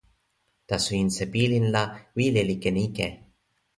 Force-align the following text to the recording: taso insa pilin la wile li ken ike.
taso 0.69 0.91
insa 1.03 1.25
pilin 1.33 1.65
la 1.75 1.83
wile 2.15 2.41
li 2.49 2.55
ken 2.63 2.77
ike. 2.87 3.07